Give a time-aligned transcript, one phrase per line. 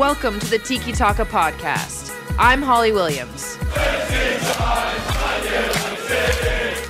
[0.00, 2.16] Welcome to the Tiki Talka podcast.
[2.38, 3.56] I'm Holly Williams.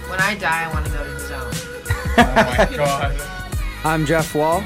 [0.09, 1.51] When I die, I want to go to the zone.
[2.19, 3.21] Oh my god.
[3.83, 4.61] I'm Jeff Wall.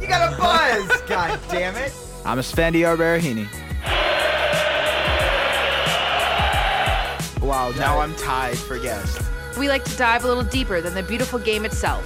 [0.00, 1.02] You got a buzz!
[1.06, 1.92] God damn it!
[2.24, 3.46] I'm Esfandiar Baraheni.
[7.42, 9.20] Wow, now I'm tied for guest.
[9.58, 12.04] We like to dive a little deeper than the beautiful game itself.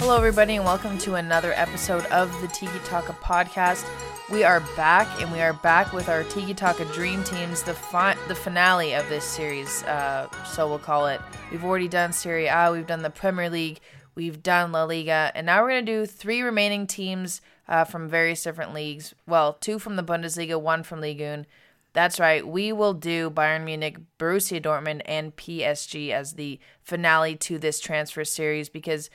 [0.00, 3.88] Hello, everybody, and welcome to another episode of the Tiki Talka podcast.
[4.28, 8.16] We are back, and we are back with our Tiki Talka Dream Teams, the fi-
[8.26, 9.84] the finale of this series.
[9.84, 11.20] Uh, so we'll call it.
[11.50, 13.80] We've already done Serie A, we've done the Premier League,
[14.14, 18.42] we've done La Liga, and now we're gonna do three remaining teams uh, from various
[18.42, 19.14] different leagues.
[19.26, 21.46] Well, two from the Bundesliga, one from Ligue 1.
[21.92, 22.46] That's right.
[22.46, 28.24] We will do Bayern Munich, Borussia Dortmund, and PSG as the finale to this transfer
[28.24, 29.10] series because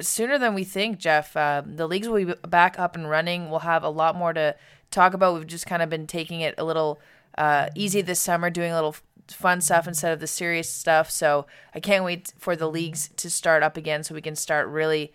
[0.00, 1.36] sooner than we think, Jeff.
[1.36, 3.50] Uh, the leagues will be back up and running.
[3.50, 4.54] We'll have a lot more to
[4.90, 5.34] talk about.
[5.34, 7.00] We've just kind of been taking it a little
[7.36, 8.96] uh, easy this summer, doing a little
[9.30, 11.10] fun stuff instead of the serious stuff.
[11.10, 14.68] So I can't wait for the leagues to start up again, so we can start
[14.68, 15.12] really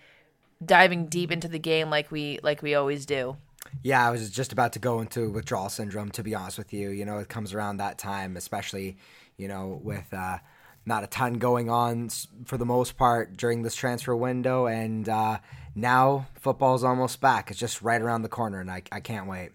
[0.64, 3.38] diving deep into the game like we like we always do.
[3.82, 6.12] Yeah, I was just about to go into withdrawal syndrome.
[6.12, 8.98] To be honest with you, you know, it comes around that time, especially,
[9.38, 10.38] you know, with uh,
[10.86, 12.10] not a ton going on
[12.46, 15.40] for the most part during this transfer window, and uh,
[15.76, 17.50] now football's almost back.
[17.50, 19.52] It's just right around the corner, and I, I can't wait.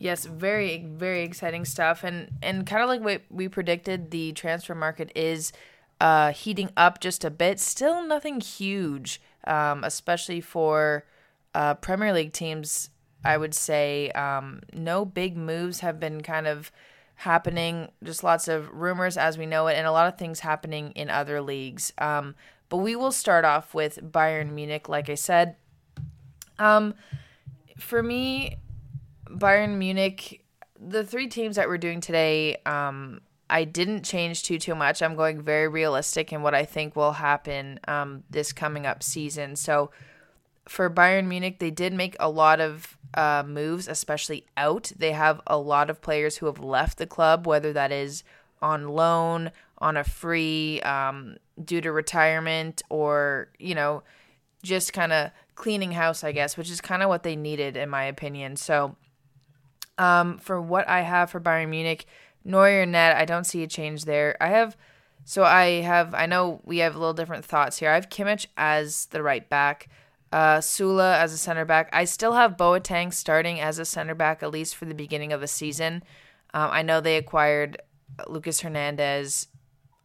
[0.00, 4.74] Yes, very very exciting stuff, and and kind of like what we predicted, the transfer
[4.74, 5.52] market is
[6.00, 7.58] uh, heating up just a bit.
[7.58, 11.04] Still nothing huge, um, especially for
[11.52, 12.90] uh, Premier League teams.
[13.24, 16.70] I would say um, no big moves have been kind of
[17.16, 17.88] happening.
[18.04, 21.10] Just lots of rumors as we know it, and a lot of things happening in
[21.10, 21.92] other leagues.
[21.98, 22.36] Um,
[22.68, 25.56] but we will start off with Bayern Munich, like I said.
[26.60, 26.94] Um,
[27.76, 28.58] for me,
[29.30, 30.44] Bayern Munich,
[30.80, 35.02] the three teams that we're doing today, um, I didn't change too too much.
[35.02, 39.56] I'm going very realistic in what I think will happen um, this coming up season.
[39.56, 39.90] So
[40.66, 44.92] for Bayern Munich, they did make a lot of uh, moves, especially out.
[44.96, 48.22] They have a lot of players who have left the club, whether that is
[48.60, 54.02] on loan, on a free, um, due to retirement, or you know,
[54.62, 57.88] just kind of cleaning house, I guess, which is kind of what they needed, in
[57.88, 58.56] my opinion.
[58.56, 58.96] So
[59.98, 62.06] um, for what I have for Bayern Munich,
[62.44, 64.36] Neuer net, I don't see a change there.
[64.40, 64.76] I have,
[65.24, 67.90] so I have, I know we have a little different thoughts here.
[67.90, 69.88] I have Kimmich as the right back,
[70.32, 71.90] uh, Süle as a center back.
[71.92, 75.40] I still have Boateng starting as a center back at least for the beginning of
[75.40, 76.02] the season.
[76.54, 77.82] Um, I know they acquired
[78.26, 79.48] Lucas Hernandez.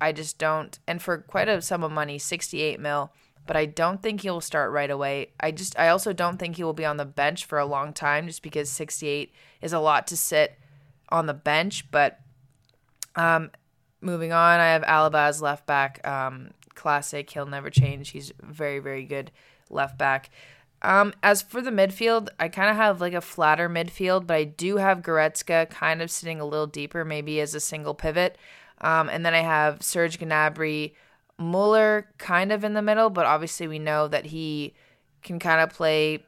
[0.02, 3.12] I just don't, and for quite a sum of money, 68 mil.
[3.46, 5.32] But I don't think he will start right away.
[5.40, 7.94] I just, I also don't think he will be on the bench for a long
[7.94, 10.58] time, just because 68 is a lot to sit
[11.10, 11.92] on the bench.
[11.92, 12.20] But
[13.16, 13.52] um,
[14.02, 16.06] moving on, I have Alaba as left back.
[16.08, 17.30] Um, classic.
[17.30, 18.10] He'll never change.
[18.10, 19.32] He's very, very good
[19.70, 20.30] left back.
[20.82, 24.44] Um, as for the midfield, I kind of have like a flatter midfield, but I
[24.44, 28.38] do have Goretzka kind of sitting a little deeper, maybe as a single pivot.
[28.82, 30.94] Um, and then I have Serge Gnabry,
[31.38, 34.74] Muller kind of in the middle, but obviously we know that he
[35.22, 36.24] can kind of play.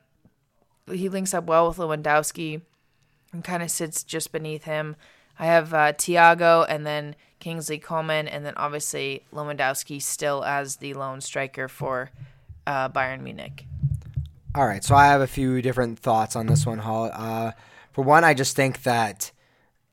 [0.92, 2.62] He links up well with Lewandowski
[3.32, 4.96] and kind of sits just beneath him.
[5.38, 10.94] I have uh, Thiago and then Kingsley Coman, and then obviously Lewandowski still as the
[10.94, 12.10] lone striker for
[12.66, 13.66] uh, Bayern Munich.
[14.56, 17.12] All right, so I have a few different thoughts on this one, Hall.
[17.14, 17.52] Uh,
[17.92, 19.32] for one, I just think that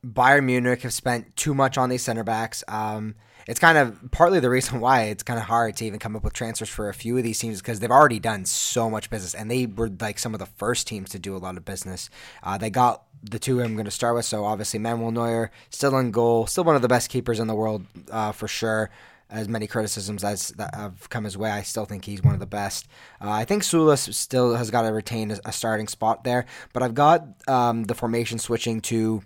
[0.06, 2.62] Bayern Munich have spent too much on these center backs.
[2.68, 6.16] Um, it's kind of partly the reason why it's kind of hard to even come
[6.16, 9.10] up with transfers for a few of these teams because they've already done so much
[9.10, 11.64] business and they were like some of the first teams to do a lot of
[11.64, 12.10] business.
[12.42, 14.24] Uh, they got the two I'm going to start with.
[14.24, 17.54] So obviously Manuel Neuer still in goal, still one of the best keepers in the
[17.54, 18.90] world uh, for sure.
[19.30, 22.40] As many criticisms as that have come his way, I still think he's one of
[22.40, 22.86] the best.
[23.18, 26.44] Uh, I think Sulis still has got to retain a, starting spot there,
[26.74, 29.22] but I've got um, the formation switching to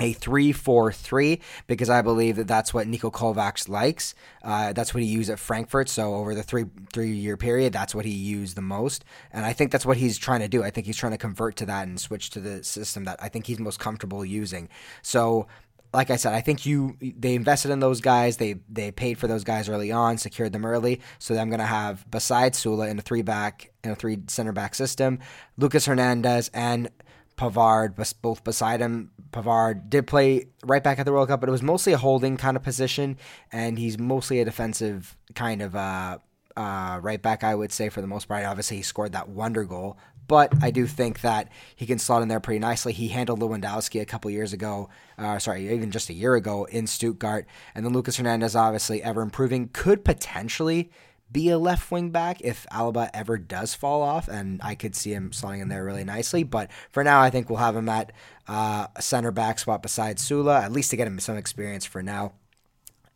[0.00, 4.14] a 3-4-3 because I believe that that's what Niko Kovacs likes.
[4.42, 5.88] Uh, that's what he used at Frankfurt.
[5.88, 9.52] So over the three three year period, that's what he used the most, and I
[9.52, 10.62] think that's what he's trying to do.
[10.62, 13.28] I think he's trying to convert to that and switch to the system that I
[13.28, 14.68] think he's most comfortable using.
[15.02, 15.46] So
[15.92, 18.36] like I said, I think you they invested in those guys.
[18.36, 21.00] They they paid for those guys early on, secured them early.
[21.18, 24.52] So I'm going to have besides Süle in a three back in a three center
[24.52, 25.18] back system,
[25.56, 26.90] Lucas Hernandez and
[27.40, 29.10] Pavard both beside him.
[29.32, 32.36] Pavard did play right back at the World Cup, but it was mostly a holding
[32.36, 33.16] kind of position,
[33.50, 36.18] and he's mostly a defensive kind of uh,
[36.54, 38.44] uh, right back, I would say, for the most part.
[38.44, 39.96] Obviously, he scored that wonder goal,
[40.28, 42.92] but I do think that he can slot in there pretty nicely.
[42.92, 46.86] He handled Lewandowski a couple years ago, uh, sorry, even just a year ago in
[46.86, 47.46] Stuttgart.
[47.74, 50.90] And then Lucas Hernandez, obviously, ever improving, could potentially
[51.32, 55.12] be a left wing back if Alaba ever does fall off, and I could see
[55.12, 56.42] him slotting in there really nicely.
[56.42, 58.12] But for now, I think we'll have him at
[58.48, 62.02] uh, a center back spot beside Süle, at least to get him some experience for
[62.02, 62.32] now.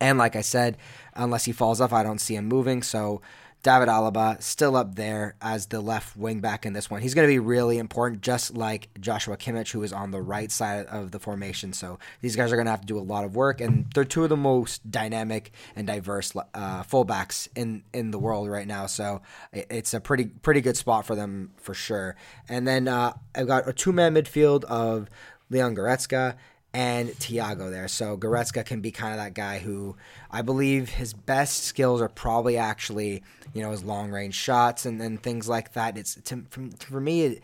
[0.00, 0.76] And like I said,
[1.14, 2.82] unless he falls off, I don't see him moving.
[2.82, 3.22] So
[3.64, 7.00] David Alaba still up there as the left wing back in this one.
[7.00, 10.52] He's going to be really important, just like Joshua Kimmich, who is on the right
[10.52, 11.72] side of the formation.
[11.72, 14.04] So these guys are going to have to do a lot of work, and they're
[14.04, 18.84] two of the most dynamic and diverse uh, fullbacks in in the world right now.
[18.84, 22.16] So it's a pretty pretty good spot for them for sure.
[22.50, 25.08] And then uh, I've got a two man midfield of
[25.48, 26.36] Leon Goretzka
[26.74, 27.86] and Thiago there.
[27.86, 29.96] So Goretzka can be kind of that guy who
[30.30, 33.22] I believe his best skills are probably actually,
[33.54, 35.96] you know, his long range shots and, and things like that.
[35.96, 37.42] It's to, for, for me, it,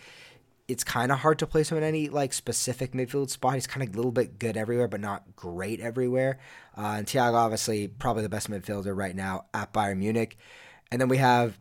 [0.67, 3.55] it's kind of hard to place him in any like specific midfield spot.
[3.55, 6.39] He's kind of a little bit good everywhere, but not great everywhere.
[6.77, 10.39] Uh, and Thiago, obviously, probably the best midfielder right now at Bayern Munich.
[10.91, 11.57] And then we have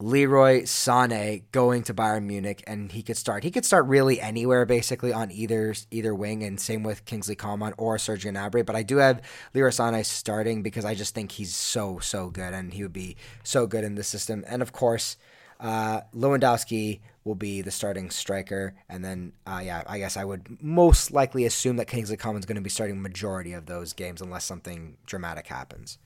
[0.00, 3.44] Leroy Sané going to Bayern Munich, and he could start.
[3.44, 7.74] He could start really anywhere, basically on either either wing, and same with Kingsley Coman
[7.76, 8.64] or Sergio Gnabry.
[8.64, 9.20] But I do have
[9.52, 13.16] Leroy Sané starting because I just think he's so so good, and he would be
[13.42, 14.42] so good in the system.
[14.46, 15.18] And of course,
[15.60, 20.62] uh, Lewandowski will be the starting striker, and then uh, yeah, I guess I would
[20.62, 24.22] most likely assume that Kingsley Coman is going to be starting majority of those games
[24.22, 25.98] unless something dramatic happens.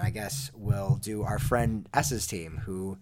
[0.00, 2.98] I guess we'll do our friend S's team, who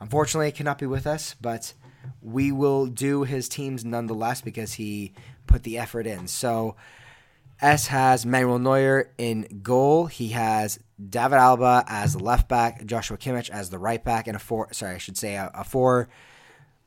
[0.00, 1.74] unfortunately cannot be with us, but
[2.22, 5.12] we will do his teams nonetheless because he
[5.46, 6.28] put the effort in.
[6.28, 6.76] So
[7.60, 10.06] S has Manuel Neuer in goal.
[10.06, 14.36] He has David Alaba as the left back, Joshua Kimmich as the right back, and
[14.36, 14.72] a four.
[14.72, 16.08] Sorry, I should say a, a four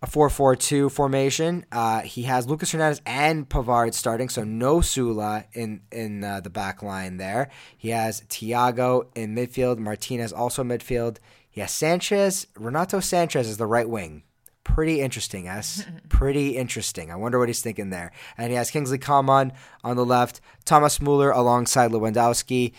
[0.01, 1.65] a 4-4-2 formation.
[1.71, 6.50] Uh, he has Lucas Hernandez and Pavard starting, so no Süle in in uh, the
[6.50, 7.50] back line there.
[7.77, 11.18] He has Thiago in midfield, Martinez also midfield.
[11.50, 14.24] He has Sanches, Renato Sanches is the right wing.
[14.63, 15.86] Pretty interesting, S.
[16.09, 17.12] Pretty interesting.
[17.12, 18.12] I wonder what he's thinking there.
[18.38, 19.51] And he has Kingsley Coman
[19.83, 22.74] on the left, Thomas Muller alongside Lewandowski.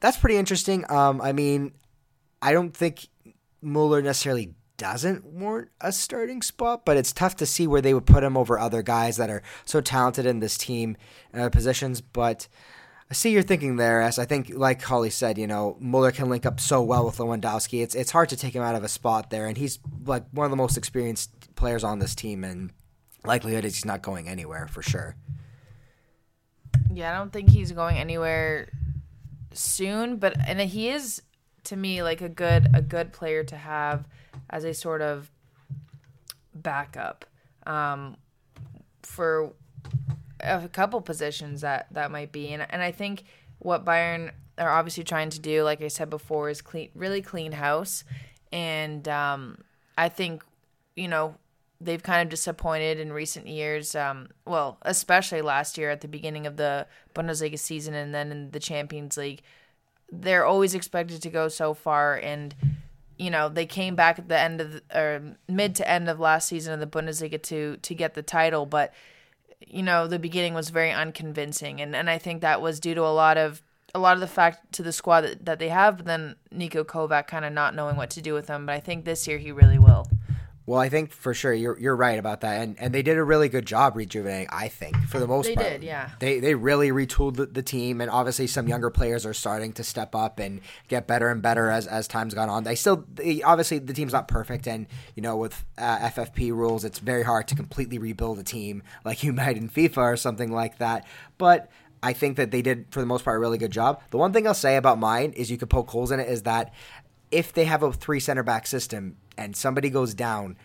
[0.00, 0.90] That's pretty interesting.
[0.90, 1.72] Um, I mean,
[2.40, 3.08] I don't think
[3.60, 8.06] Muller necessarily doesn't warrant a starting spot, but it's tough to see where they would
[8.06, 10.96] put him over other guys that are so talented in this team
[11.34, 12.00] uh, positions.
[12.00, 12.48] But
[13.10, 16.30] I see you're thinking there, as I think, like Holly said, you know, Muller can
[16.30, 17.82] link up so well with Lewandowski.
[17.82, 20.46] It's it's hard to take him out of a spot there, and he's like one
[20.46, 22.70] of the most experienced players on this team, and
[23.22, 25.14] likelihood is he's not going anywhere for sure.
[26.90, 28.70] Yeah, I don't think he's going anywhere
[29.52, 31.20] soon, but and he is
[31.64, 34.08] to me like a good a good player to have
[34.50, 35.30] as a sort of
[36.54, 37.24] backup
[37.66, 38.16] um,
[39.02, 39.52] for
[40.40, 42.52] a couple positions that that might be.
[42.52, 43.24] And and I think
[43.58, 47.52] what Bayern are obviously trying to do like I said before is clean really clean
[47.52, 48.04] house.
[48.52, 49.58] And um,
[49.96, 50.44] I think
[50.96, 51.36] you know
[51.80, 56.46] they've kind of disappointed in recent years um, well especially last year at the beginning
[56.46, 59.42] of the Bundesliga season and then in the Champions League.
[60.12, 62.52] They're always expected to go so far and
[63.20, 66.18] you know they came back at the end of the, or mid to end of
[66.18, 68.94] last season of the Bundesliga to to get the title, but
[69.60, 73.02] you know the beginning was very unconvincing, and and I think that was due to
[73.02, 73.62] a lot of
[73.94, 76.82] a lot of the fact to the squad that, that they have, but then Niko
[76.82, 78.64] Kovac kind of not knowing what to do with them.
[78.64, 80.06] But I think this year he really will.
[80.70, 83.24] Well, I think for sure you're you're right about that, and and they did a
[83.24, 84.46] really good job rejuvenating.
[84.52, 86.10] I think for the most they part, they did, yeah.
[86.20, 89.82] They they really retooled the, the, team, and obviously some younger players are starting to
[89.82, 92.62] step up and get better and better as as time's gone on.
[92.62, 94.86] They still they, obviously the team's not perfect, and
[95.16, 99.24] you know with uh, FFP rules, it's very hard to completely rebuild a team like
[99.24, 101.04] you might in FIFA or something like that.
[101.36, 101.68] But
[102.02, 104.00] I think that they did for the most part a really good job.
[104.10, 106.42] The one thing I'll say about mine is you could poke holes in it is
[106.44, 106.72] that
[107.30, 110.56] if they have a three center back system and somebody goes down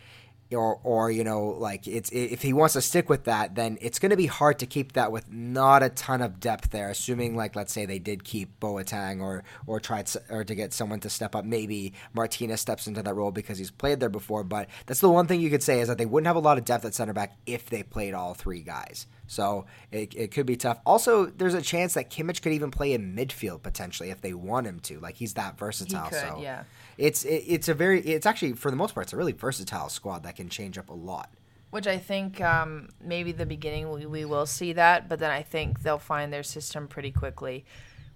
[0.52, 3.98] or or you know like it's if he wants to stick with that then it's
[3.98, 7.36] going to be hard to keep that with not a ton of depth there assuming
[7.36, 11.10] like let's say they did keep Boateng or or tried or to get someone to
[11.10, 15.02] step up maybe Martinez steps into that role because he's played there before but that's
[15.02, 16.86] the one thing you could say is that they wouldn't have a lot of depth
[16.86, 20.80] at center back if they played all three guys So it, it could be tough.
[20.86, 24.68] Also, there's a chance that Kimmich could even play in midfield potentially if they want
[24.68, 25.00] him to.
[25.00, 26.10] Like he's that versatile.
[26.10, 26.64] could, so yeah.
[26.98, 29.90] It's it, it's a very it's actually for the most part it's a really versatile
[29.90, 31.30] squad that can change up a lot.
[31.72, 35.42] Which I think um, maybe the beginning we, we will see that, but then I
[35.42, 37.66] think they'll find their system pretty quickly.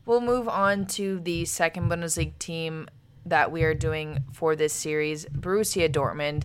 [0.05, 2.87] We'll move on to the second Bundesliga team
[3.25, 6.43] that we are doing for this series, Borussia Dortmund.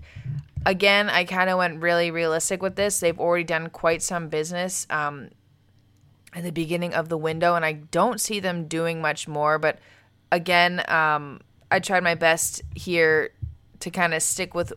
[0.66, 3.00] Again, I kind of went really realistic with this.
[3.00, 5.30] They've already done quite some business um,
[6.34, 9.58] at the beginning of the window, and I don't see them doing much more.
[9.58, 9.78] But
[10.32, 13.30] again, um, I tried my best here
[13.80, 14.72] to kind of stick with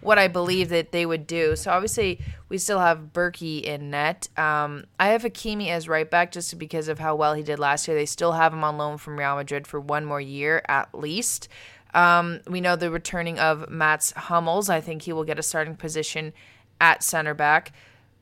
[0.00, 1.56] what I believe that they would do.
[1.56, 4.28] So obviously, we still have Bürki in net.
[4.36, 7.88] Um, I have Hakimi as right back just because of how well he did last
[7.88, 7.96] year.
[7.96, 11.48] They still have him on loan from Real Madrid for one more year at least.
[11.94, 14.68] Um, we know the returning of Mats Hummels.
[14.68, 16.32] I think he will get a starting position
[16.80, 17.72] at center back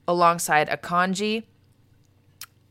[0.06, 1.44] alongside Akanji.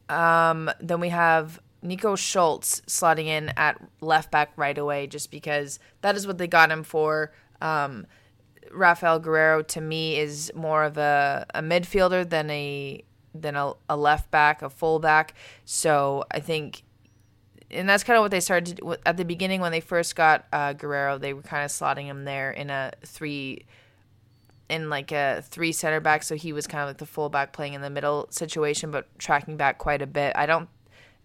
[0.07, 5.79] Um, then we have Nico Schulz slotting in at left back right away, just because
[6.01, 7.31] that is what they got him for.
[7.61, 8.05] Um,
[8.71, 13.95] Rafael Guerreiro to me is more of a, a midfielder than a than a, a
[13.97, 15.33] left back, a full back.
[15.65, 16.83] So I think,
[17.69, 20.15] and that's kind of what they started to do at the beginning when they first
[20.15, 21.19] got uh, Guerreiro.
[21.19, 23.65] They were kind of slotting him there in a three,
[24.69, 26.23] in like a three center back.
[26.23, 29.07] So he was kind of like the full back playing in the middle situation, but
[29.17, 30.33] tracking back quite a bit.
[30.35, 30.69] I don't.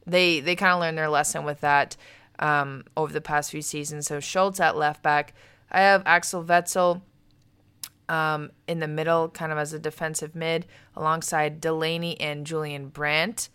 [0.07, 1.97] They they kind of learned their lesson with that
[2.39, 4.07] um, over the past few seasons.
[4.07, 5.35] So Schulz at left back.
[5.71, 7.03] I have Axel Witsel
[8.09, 13.49] um, in the middle, kind of as a defensive mid, alongside Delaney and Julian Brandt.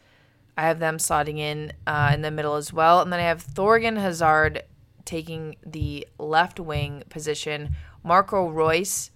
[0.58, 3.02] I have them slotting in uh, in the middle as well.
[3.02, 4.64] And then I have Thorgan Hazard
[5.06, 9.12] taking the left wing position, Marco Reus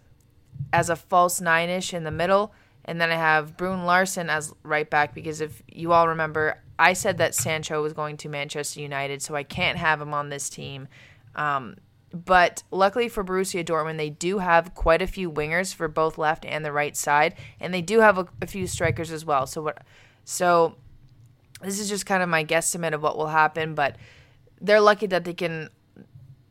[0.71, 2.53] as a false nine ish in the middle.
[2.85, 6.93] And then I have Bruun Larsen as right back because if you all remember, I
[6.93, 10.49] said that Sancho was going to Manchester United, so I can't have him on this
[10.49, 10.87] team.
[11.35, 11.77] Um,
[12.13, 16.45] but luckily for Borussia Dortmund, they do have quite a few wingers for both left
[16.45, 19.45] and the right side, and they do have a, a few strikers as well.
[19.47, 19.83] So what?
[20.23, 20.75] So
[21.61, 23.97] this is just kind of my guesstimate of what will happen, but
[24.61, 25.69] they're lucky that they can.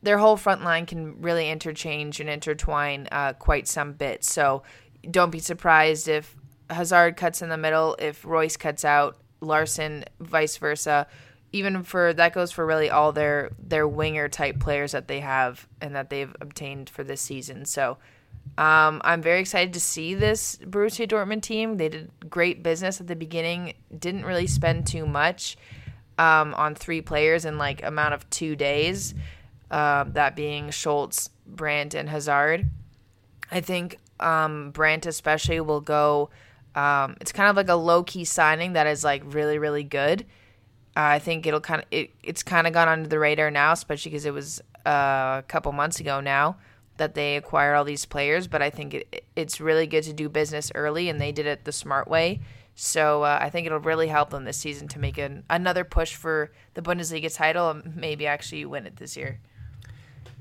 [0.01, 4.31] Their whole front line can really interchange and intertwine uh, quite some bits.
[4.31, 4.61] So
[5.09, 6.35] don't be surprised if
[6.69, 11.07] Hazard cuts in the middle, if Reus cuts out, Larsen, vice versa
[11.55, 15.65] even for that goes for really all their their winger type players that they have
[15.79, 17.63] and that they've obtained for this season.
[17.63, 17.97] So
[18.57, 21.77] um, I'm very excited to see this Borussia Dortmund team.
[21.77, 23.73] They did great business at the beginning.
[23.97, 25.55] Didn't really spend too much
[26.17, 29.13] um, on three players in like amount of two days.
[29.71, 32.69] Uh, that being Schulz, Brandt, and Hazard.
[33.49, 36.29] I think um, Brandt especially will go.
[36.75, 40.25] Um, it's kind of like a low key signing that is like really really good.
[40.95, 44.11] I think it'll kind of it, it's kind of gone under the radar now, especially
[44.11, 46.57] because it was uh, a couple months ago now
[46.97, 48.47] that they acquired all these players.
[48.47, 51.65] But I think it, it's really good to do business early, and they did it
[51.65, 52.39] the smart way.
[52.75, 56.13] So uh, I think it'll really help them this season to make an, another push
[56.13, 59.39] for the Bundesliga title and maybe actually win it this year.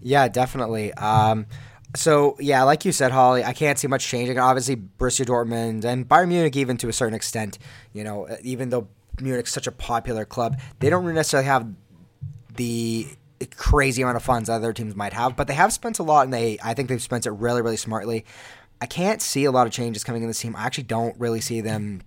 [0.02, 0.92] Yeah, definitely.
[0.94, 1.46] Um,
[1.94, 4.38] so yeah, like you said, Holly, I can't see much changing.
[4.38, 7.58] Obviously, Borussia Dortmund and Bayern Munich, even to a certain extent,
[7.92, 8.88] you know, uh, even though
[9.20, 11.68] Munich's such a popular club, they don't necessarily have
[12.56, 13.06] the
[13.56, 16.32] crazy amount of funds other teams might have, but they have spent a lot, and
[16.32, 18.24] they I think they've spent it really, really smartly.
[18.80, 20.56] I can't see a lot of changes coming in this team.
[20.56, 22.02] I actually don't really see them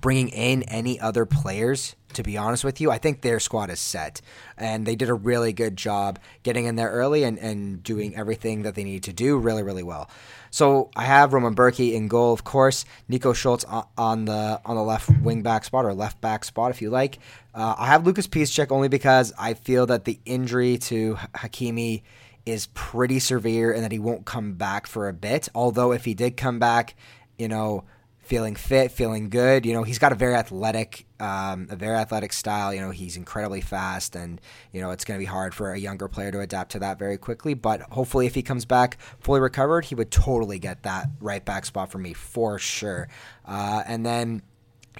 [0.00, 1.94] bringing in any other players.
[2.14, 4.22] To be honest with you, I think their squad is set,
[4.56, 8.62] and they did a really good job getting in there early and, and doing everything
[8.62, 10.08] that they need to do really, really well.
[10.50, 12.84] So I have Roman Bürki in goal, of course.
[13.08, 13.64] Nico Schulz
[13.96, 17.18] on the on the left wing back spot or left back spot, if you like.
[17.54, 22.02] Uh, I have Lucas Piszczek only because I feel that the injury to Hakimi
[22.46, 25.48] is pretty severe and that he won't come back for a bit.
[25.54, 26.94] Although if he did come back,
[27.36, 27.84] you know,
[28.28, 29.64] feeling fit, feeling good.
[29.64, 32.74] You know, he's got a very athletic, um, a very athletic style.
[32.74, 34.38] You know, he's incredibly fast, and
[34.70, 36.98] you know it's going to be hard for a younger player to adapt to that
[36.98, 37.54] very quickly.
[37.54, 41.64] But hopefully, if he comes back fully recovered, he would totally get that right back
[41.64, 43.08] spot for me for sure.
[43.46, 44.42] Uh, and then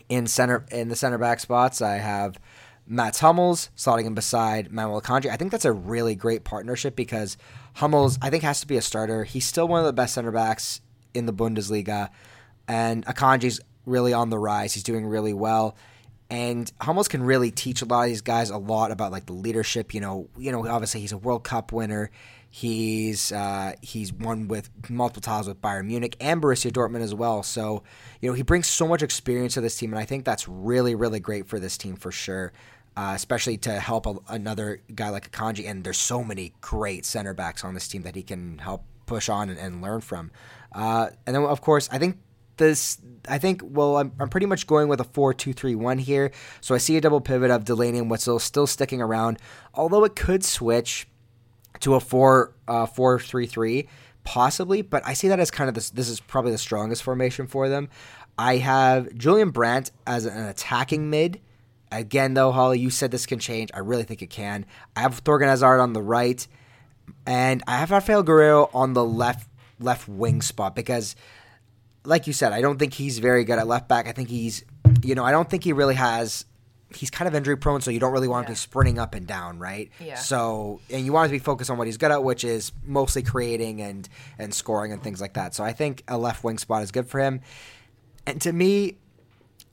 [0.09, 2.41] in center in the center back spots, I have.
[2.91, 5.29] Mats Hummels slotting him beside Manuel Akanji.
[5.31, 7.37] I think that's a really great partnership because
[7.75, 9.25] Hummels, I think, has to be a starter.
[9.25, 10.81] He's still one of the best center backs
[11.13, 12.09] in the Bundesliga
[12.69, 14.75] and Akanji's really on the rise.
[14.75, 15.77] He's doing really well.
[16.31, 19.33] And Hummels can really teach a lot of these guys a lot about like the
[19.33, 19.95] leadership.
[19.95, 22.11] You know, you know, obviously he's a World Cup winner.
[22.51, 27.43] He's uh, he's won with multiple titles with Bayern Munich and Borussia Dortmund as well.
[27.43, 27.83] So
[28.21, 30.95] you know he brings so much experience to this team, and I think that's really
[30.95, 32.53] really great for this team for sure.
[32.97, 37.33] Uh, especially to help a, another guy like Akanji, and there's so many great center
[37.33, 40.31] backs on this team that he can help push on and, and learn from.
[40.73, 42.19] Uh, and then of course I think
[42.59, 42.99] this
[43.29, 46.31] I think well I'm, I'm pretty much going with a 4-2-3-1 here.
[46.61, 49.39] So I see a double pivot of Delaney and Witsel still sticking around,
[49.75, 51.09] although it could switch
[51.81, 53.87] to a 4 uh, 4-3-3
[54.29, 57.47] possibly, but I see that as kind of this this is probably the strongest formation
[57.47, 57.89] for them.
[58.39, 61.41] I have Julian Brandt as an attacking mid.
[61.91, 63.71] Again, though, Holly, you said this can change.
[63.73, 64.67] I really think it can.
[64.95, 66.47] I have Thorgan Hazard on the right,
[67.27, 69.49] and I have Rafael Guerreiro on the left
[69.81, 71.17] left wing spot because
[72.09, 74.09] like you said, I don't think he's very good at left back.
[74.09, 74.65] I think he's,
[75.03, 76.47] you know, I don't think he really has.
[76.95, 78.53] He's kind of injury prone, so you don't really want yeah.
[78.53, 79.91] him to be sprinting up and down, right?
[80.01, 80.15] Yeah.
[80.15, 82.73] So, and you want him to be focused on what he's good at, which is
[82.83, 85.55] mostly creating and and scoring and things like that.
[85.55, 87.43] So, I think a left wing spot is good for him.
[88.27, 88.97] And to me,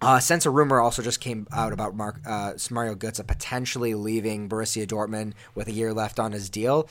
[0.01, 4.49] uh, since a rumor also just came out about Mark uh, Mario Götze potentially leaving
[4.49, 6.89] Borussia Dortmund with a year left on his deal,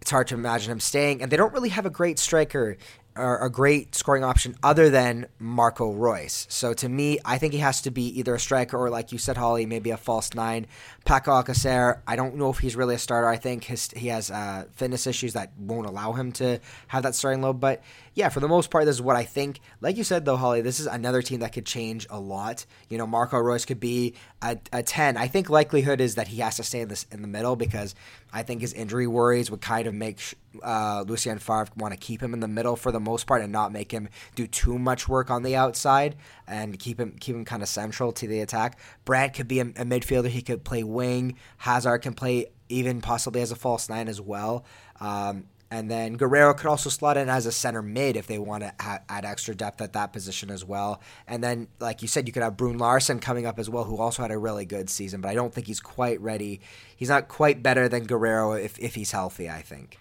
[0.00, 1.22] it's hard to imagine him staying.
[1.22, 2.76] And they don't really have a great striker
[3.16, 6.46] are a great scoring option other than Marco Reus.
[6.50, 9.18] So to me, I think he has to be either a striker or, like you
[9.18, 10.66] said, Holly, maybe a false nine.
[11.04, 13.28] Paco Alcacer, I don't know if he's really a starter.
[13.28, 17.14] I think his, he has uh, fitness issues that won't allow him to have that
[17.14, 17.60] starting load.
[17.60, 17.82] But
[18.14, 19.60] yeah, for the most part, this is what I think.
[19.80, 22.66] Like you said, though, Holly, this is another team that could change a lot.
[22.88, 25.16] You know, Marco Reus could be a, a 10.
[25.16, 27.94] I think likelihood is that he has to stay in, this, in the middle because
[28.36, 30.20] I think his injury worries would kind of make
[30.62, 33.50] uh, Lucien Favre want to keep him in the middle for the most part and
[33.50, 36.16] not make him do too much work on the outside
[36.46, 38.78] and keep him keep him kind of central to the attack.
[39.06, 41.36] Brandt could be a, a midfielder; he could play wing.
[41.56, 44.66] Hazard can play even possibly as a false nine as well.
[45.00, 48.62] Um, and then Guerreiro could also slot in as a center mid if they want
[48.62, 51.00] to add extra depth at that position as well.
[51.26, 53.96] And then, like you said, you could have Bruun Larsen coming up as well, who
[53.98, 56.60] also had a really good season, but I don't think he's quite ready.
[56.94, 59.98] He's not quite better than Guerreiro if, if he's healthy, I think.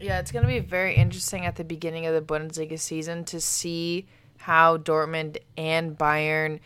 [0.00, 3.40] Yeah, it's going to be very interesting at the beginning of the Bundesliga season to
[3.40, 4.06] see
[4.38, 6.58] how Dortmund and Bayern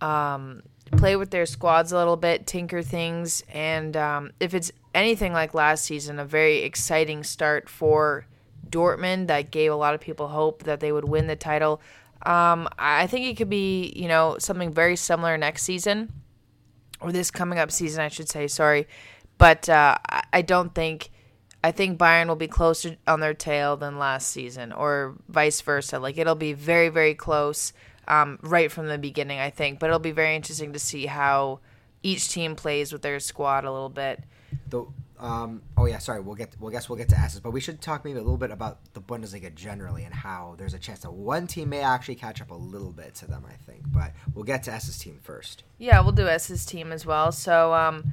[0.00, 0.62] um,
[0.96, 5.54] play with their squads a little bit, tinker things, and um, if it's anything like
[5.54, 8.26] last season, a very exciting start for
[8.68, 11.80] Dortmund that gave a lot of people hope that they would win the title.
[12.24, 16.12] Um, I think it could be, you know, something very similar next season,
[17.00, 18.46] or this coming up season, I should say.
[18.46, 18.86] Sorry,
[19.38, 19.98] but uh,
[20.32, 21.10] I don't think
[21.64, 25.98] I think Bayern will be closer on their tail than last season, or vice versa.
[25.98, 27.72] Like it'll be very, very close
[28.08, 29.78] um, right from the beginning, I think.
[29.78, 31.60] But it'll be very interesting to see how
[32.02, 34.24] each team plays with their squad a little bit.
[34.68, 34.86] The
[35.22, 36.20] um, oh yeah, sorry.
[36.20, 36.56] We'll get.
[36.58, 38.78] Well, guess we'll get to S's, but we should talk maybe a little bit about
[38.92, 42.50] the Bundesliga generally and how there's a chance that one team may actually catch up
[42.50, 43.44] a little bit to them.
[43.48, 45.62] I think, but we'll get to S's team first.
[45.78, 47.30] Yeah, we'll do S's team as well.
[47.30, 48.12] So, um,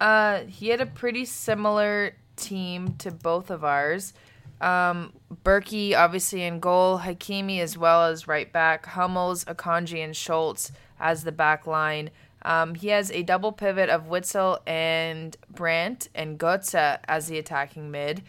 [0.00, 4.14] uh, he had a pretty similar team to both of ours.
[4.60, 5.12] Um,
[5.44, 11.24] Bürki obviously in goal, Hakimi as well as right back, Hummels, Akanji, and Schulz as
[11.24, 12.10] the back line.
[12.42, 17.90] Um, he has a double pivot of Witsel and Brandt and Götze as the attacking
[17.90, 18.22] mid.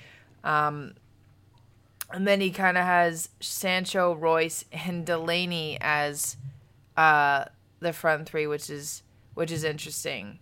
[0.44, 0.96] Um,
[2.12, 6.38] and then he kind of has Sancho, Reus, and Delaney as
[6.98, 7.46] uh,
[7.80, 9.04] the front three, which is
[9.36, 10.40] which is interesting.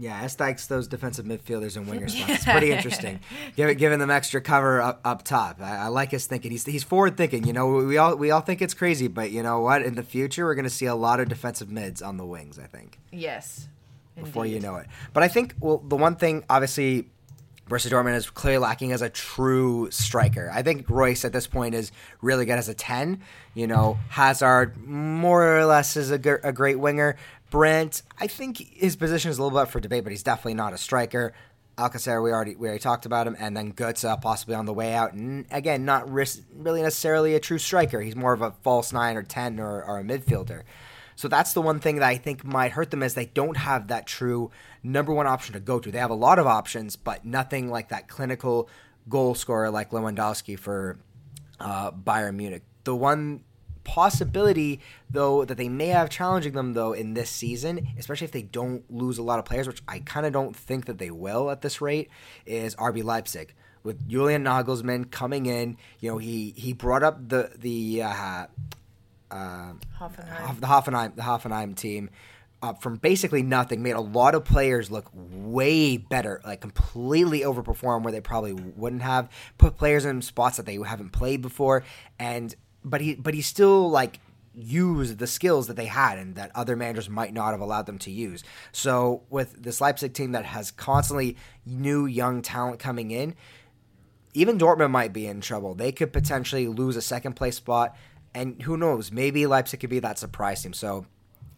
[0.00, 2.30] Yeah, Estakes those defensive midfielders and winger spots.
[2.30, 3.18] It's pretty interesting.
[3.56, 5.60] Give, giving them extra cover up, up top.
[5.60, 6.52] I, I, like his thinking.
[6.52, 7.44] He's he's forward thinking.
[7.44, 9.82] You know, we all we all think it's crazy, but you know what?
[9.82, 12.60] In the future, we're going to see a lot of defensive mids on the wings.
[12.60, 13.00] I think.
[13.10, 13.66] Yes.
[14.14, 14.56] Before indeed.
[14.56, 17.08] you know it, but I think well, the one thing obviously.
[17.68, 20.50] Borussia Dortmund is clearly lacking as a true striker.
[20.50, 23.20] I think Reus at this point is really good as a 10.
[23.52, 27.16] You know, Hazard more or less is a, g- a great winger,
[27.50, 30.54] Brandt, I think his position is a little bit up for debate, but he's definitely
[30.54, 31.32] not a striker.
[31.78, 34.94] Alcacer, we already we already talked about him, and then Götze possibly on the way
[34.94, 35.12] out.
[35.12, 38.00] And again, not really necessarily a true striker.
[38.00, 40.62] He's more of a false nine or ten or, or a midfielder.
[41.14, 43.88] So that's the one thing that I think might hurt them is they don't have
[43.88, 44.50] that true
[44.82, 45.90] number one option to go to.
[45.90, 48.68] They have a lot of options, but nothing like that clinical
[49.08, 50.98] goal scorer like Lewandowski for
[51.58, 52.62] uh, Bayern Munich.
[52.84, 53.42] The one
[53.88, 58.42] possibility though that they may have challenging them though in this season, especially if they
[58.42, 61.50] don't lose a lot of players, which I kind of don't think that they will
[61.50, 62.10] at this rate,
[62.44, 65.78] is RB Leipzig with Julian Nagelsmann coming in.
[66.00, 68.46] You know, he he brought up the the uh,
[69.30, 70.60] uh, Hoffenheim.
[70.60, 72.10] the Hoffenheim the Hoffenheim team
[72.62, 78.02] uh, from basically nothing made a lot of players look way better, like completely overperform
[78.02, 79.30] where they probably wouldn't have.
[79.56, 81.84] Put players in spots that they haven't played before,
[82.18, 84.20] and but he but he still like
[84.54, 87.98] used the skills that they had and that other managers might not have allowed them
[87.98, 88.42] to use.
[88.72, 93.36] So with this Leipzig team that has constantly new young talent coming in,
[94.34, 95.74] even Dortmund might be in trouble.
[95.74, 97.96] They could potentially lose a second place spot,
[98.34, 99.12] and who knows?
[99.12, 100.72] Maybe Leipzig could be that surprise team.
[100.72, 101.06] So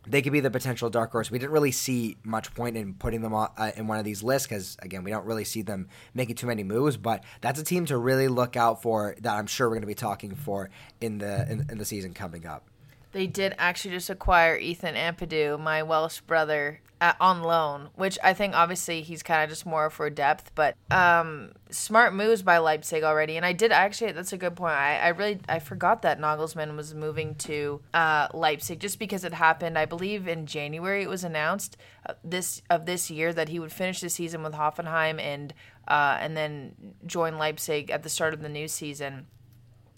[0.07, 1.31] they could be the potential dark horse.
[1.31, 4.49] We didn't really see much point in putting them uh, in one of these lists
[4.49, 6.97] because, again, we don't really see them making too many moves.
[6.97, 9.87] But that's a team to really look out for that I'm sure we're going to
[9.87, 12.65] be talking for in the in, in the season coming up.
[13.13, 16.81] They did actually just acquire Ethan Ampadu, my Welsh brother,
[17.21, 21.53] on loan, which I think obviously he's kind of just more for depth, but um,
[21.71, 23.37] smart moves by Leipzig already.
[23.37, 24.75] And I did actually, that's a good point.
[24.75, 29.33] I, I really, I forgot that Nagelsmann was moving to uh, Leipzig just because it
[29.33, 29.79] happened.
[29.79, 33.73] I believe in January it was announced uh, this of this year that he would
[33.73, 35.55] finish the season with Hoffenheim and
[35.89, 36.75] uh, and then
[37.07, 39.27] join Leipzig at the start of the new season.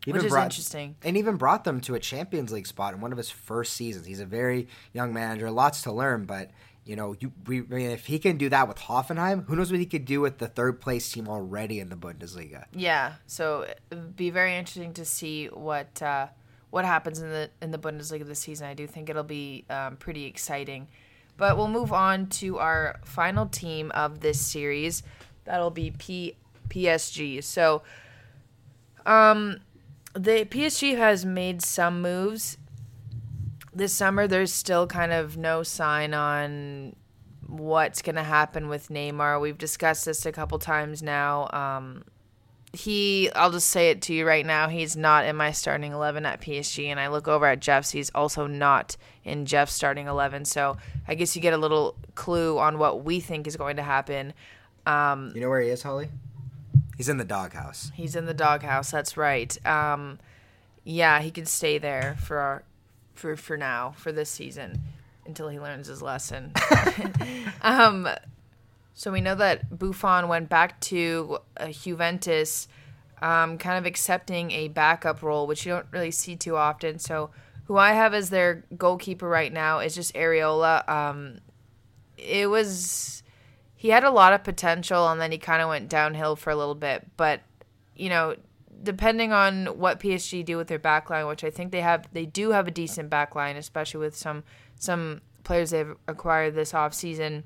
[0.06, 0.96] Which is interesting.
[1.04, 4.04] And even brought them to a Champions League spot in one of his first seasons.
[4.04, 6.50] He's a very young manager, lots to learn, but
[6.84, 9.70] you know, you, we, I mean, if he can do that with Hoffenheim, who knows
[9.70, 12.64] what he could do with the third place team already in the Bundesliga?
[12.74, 16.28] Yeah, so it'd be very interesting to see what uh,
[16.70, 18.66] what happens in the in the Bundesliga this season.
[18.66, 20.88] I do think it'll be um, pretty exciting.
[21.36, 25.02] But we'll move on to our final team of this series.
[25.44, 26.36] That'll be P-
[26.68, 27.42] PSG.
[27.42, 27.82] So,
[29.06, 29.60] um,
[30.14, 32.58] the PSG has made some moves
[33.74, 34.26] this summer.
[34.26, 36.96] There's still kind of no sign on
[37.46, 39.40] what's going to happen with Neymar.
[39.40, 41.48] We've discussed this a couple times now.
[41.52, 42.04] Um,
[42.72, 46.24] he, I'll just say it to you right now, he's not in my starting 11
[46.24, 46.86] at PSG.
[46.86, 50.46] And I look over at Jeff's, he's also not in Jeff's starting 11.
[50.46, 53.82] So I guess you get a little clue on what we think is going to
[53.82, 54.32] happen.
[54.86, 56.08] Um, you know where he is, Holly?
[56.96, 57.90] He's in the doghouse.
[57.94, 58.90] He's in the doghouse.
[58.90, 59.66] That's right.
[59.66, 60.18] Um,
[60.84, 62.62] yeah, he can stay there for our,
[63.14, 64.82] for for now for this season
[65.26, 66.52] until he learns his lesson.
[67.62, 68.08] um,
[68.94, 72.68] so we know that Buffon went back to uh, Juventus,
[73.20, 76.98] um, kind of accepting a backup role, which you don't really see too often.
[76.98, 77.30] So
[77.64, 80.88] who I have as their goalkeeper right now is just Areola.
[80.88, 81.38] Um,
[82.18, 83.22] it was
[83.74, 86.56] he had a lot of potential, and then he kind of went downhill for a
[86.56, 87.06] little bit.
[87.16, 87.40] But
[87.96, 88.36] you know,
[88.82, 92.50] depending on what PSG do with their backline, which I think they have, they do
[92.50, 94.44] have a decent backline, especially with some
[94.78, 97.44] some players they've acquired this off season.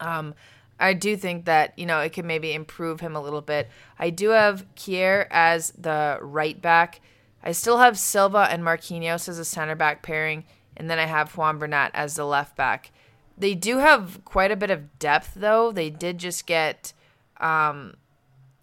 [0.00, 0.34] Um,
[0.80, 3.68] I do think that you know it could maybe improve him a little bit.
[3.98, 7.00] I do have Kehrer as the right back.
[7.42, 10.44] I still have Silva and Marquinhos as a center back pairing,
[10.76, 12.92] and then I have Juan Bernat as the left back.
[13.36, 15.70] They do have quite a bit of depth, though.
[15.70, 16.92] They did just get
[17.40, 17.94] um,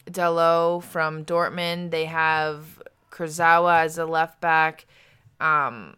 [0.09, 1.91] Diallo from Dortmund.
[1.91, 4.85] They have Kurzawa as a left back.
[5.39, 5.95] Um,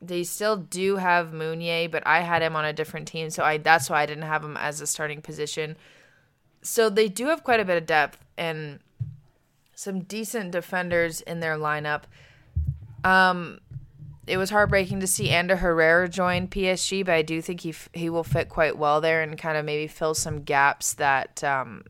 [0.00, 3.58] they still do have Meunier, but I had him on a different team, so I
[3.58, 5.76] that's why I didn't have him as a starting position.
[6.62, 8.80] So they do have quite a bit of depth and
[9.74, 12.02] some decent defenders in their lineup.
[13.02, 13.60] Um,
[14.26, 17.90] it was heartbreaking to see Ander Herrera join PSG, but I do think he f-
[17.92, 21.84] he will fit quite well there and kind of maybe fill some gaps that um,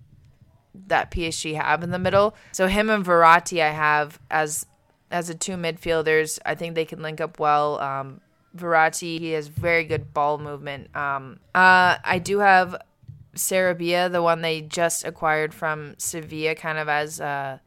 [0.87, 2.35] that PSG have in the middle.
[2.53, 4.67] So him and Verratti I have as
[5.11, 6.39] as the two midfielders.
[6.45, 7.79] I think they can link up well.
[7.81, 8.21] Um,
[8.57, 10.95] Verratti he has very good ball movement.
[10.97, 12.77] Um, uh, I do have
[13.35, 17.59] Sarabia, the one they just acquired from Sevilla, kind of as uh,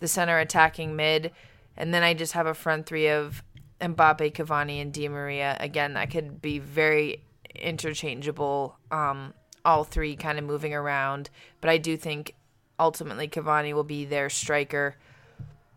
[0.00, 1.30] the center attacking mid,
[1.76, 3.42] and then I just have a front three of
[3.80, 5.56] Mbappe, Cavani, and Di Maria.
[5.60, 7.22] Again, that could be very
[7.54, 8.76] interchangeable.
[8.90, 12.34] Um, all three kind of moving around, but I do think
[12.82, 14.96] ultimately Cavani will be their striker,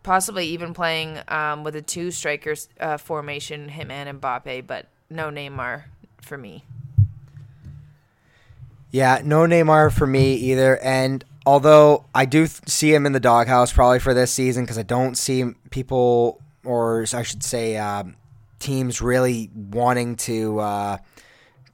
[0.02, 5.30] possibly even playing um, with a two strikers uh, formation, him and Mbappe, but no
[5.30, 5.84] Neymar
[6.20, 6.64] for me.
[8.90, 10.80] Yeah, no Neymar for me either.
[10.80, 14.80] And although I do th- see him in the doghouse probably for this season because
[14.80, 18.16] I don't see people, or I should say, um,
[18.58, 20.98] teams really wanting to uh,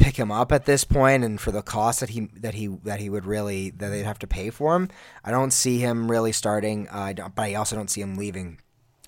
[0.01, 2.99] pick him up at this point, and for the cost that he that he that
[2.99, 4.89] he would really that they'd have to pay for him,
[5.23, 6.87] I don't see him really starting.
[6.89, 8.59] Uh, but I also don't see him leaving.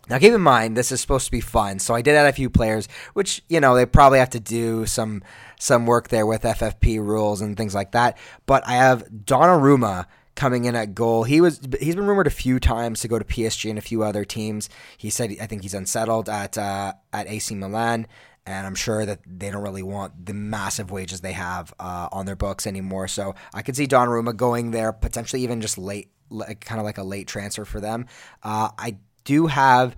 [0.10, 2.34] Now, keep in mind this is supposed to be fun, so I did add a
[2.34, 5.24] few players, which you know they probably have to do some
[5.60, 8.18] some work there with FFP rules and things like that.
[8.46, 11.24] But I have Donnarumma coming in at goal.
[11.24, 14.04] He was he's been rumored a few times to go to PSG and a few
[14.04, 14.70] other teams.
[14.98, 18.08] He said I think he's unsettled at uh, at AC Milan,
[18.46, 22.26] and I'm sure that they don't really want the massive wages they have uh, on
[22.26, 23.08] their books anymore.
[23.08, 27.04] So I could see Donnarumma going there, potentially even just late, kind of like a
[27.04, 28.08] late transfer for them.
[28.42, 29.96] Uh, I do have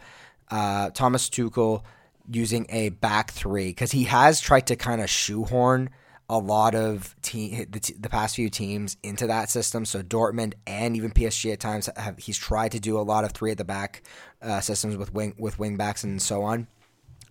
[0.51, 1.83] uh, Thomas Tuchel
[2.29, 5.89] using a back three because he has tried to kind of shoehorn
[6.27, 7.67] a lot of the,
[7.99, 9.85] the, past few teams into that system.
[9.85, 13.33] So Dortmund and even PSG at times have he's tried to do a lot of
[13.33, 14.01] three at the back
[14.41, 16.67] uh, systems with wing with wing backs and so on.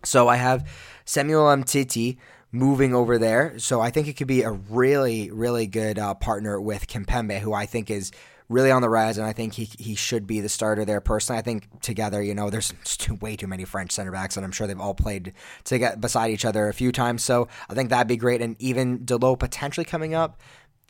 [0.04, 0.68] So I have
[1.04, 2.16] Samuel Umtiti
[2.52, 3.58] moving over there.
[3.58, 7.52] So I think it could be a really really good uh, partner with Kimpembe, who
[7.52, 8.12] I think is
[8.48, 11.00] really on the rise, and I think he he should be the starter there.
[11.00, 14.44] Personally, I think together, you know, there's too, way too many French center backs, and
[14.44, 15.32] I'm sure they've all played
[15.64, 17.24] to get beside each other a few times.
[17.24, 20.40] So I think that'd be great, and even Diallo potentially coming up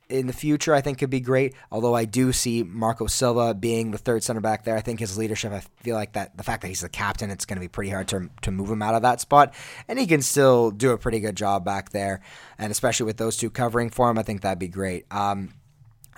[0.09, 1.55] in the future, I think could be great.
[1.71, 4.77] Although I do see Marco Silva being the third center back there.
[4.77, 5.53] I think his leadership.
[5.53, 7.91] I feel like that the fact that he's the captain, it's going to be pretty
[7.91, 9.55] hard to to move him out of that spot,
[9.89, 12.21] and he can still do a pretty good job back there.
[12.59, 15.07] And especially with those two covering for him, I think that'd be great.
[15.11, 15.55] Um,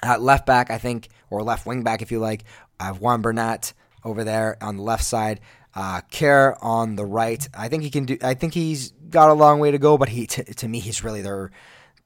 [0.02, 2.44] at left back, I think, or left wing back, if you like,
[2.78, 3.72] I have Juan Bernat
[4.04, 5.40] over there on the left side.
[5.74, 7.46] Uh, Kehrer on the right.
[7.54, 8.16] I think he can do.
[8.22, 11.04] I think he's got a long way to go, but he t- to me he's
[11.04, 11.50] really their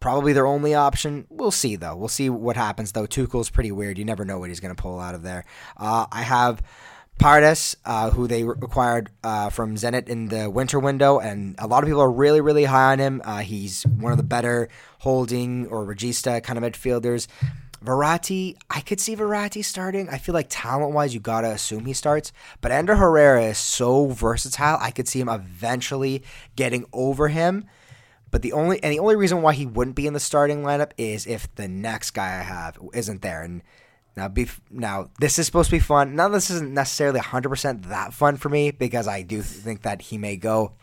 [0.01, 1.27] probably their only option.
[1.31, 1.95] We'll see though.
[1.95, 3.07] We'll see what happens though.
[3.07, 3.99] Tuchel's pretty weird.
[3.99, 5.45] You never know what he's going to pull out of there.
[5.77, 6.63] Uh, I have
[7.19, 11.85] Paredes, uh, who they acquired uh, from Zenit in the winter window, and a lot
[11.85, 13.21] of people are really, really high on him.
[13.25, 17.27] Uh, he's one of the better holding or regista kind of midfielders.
[17.85, 20.09] Verratti, I could see Verratti starting.
[20.09, 22.33] I feel like talent wise, you gotta assume he starts.
[22.63, 24.79] But Ander Herrera is so versatile.
[24.81, 26.23] I could see him eventually
[26.57, 27.67] getting over him.
[28.31, 30.93] But the only and the only reason why he wouldn't be in the starting lineup
[30.97, 33.43] is if the next guy I have isn't there.
[33.43, 33.63] And
[34.17, 36.15] now, be, now this is supposed to be fun.
[36.15, 40.19] Now, this isn't necessarily 100% that fun for me because I do think that he
[40.19, 40.75] may go